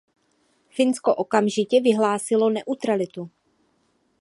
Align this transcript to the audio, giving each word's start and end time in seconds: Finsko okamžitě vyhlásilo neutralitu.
Finsko 0.69 1.15
okamžitě 1.15 1.81
vyhlásilo 1.81 2.49
neutralitu. 2.49 3.29